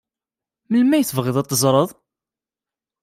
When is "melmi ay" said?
0.69-1.05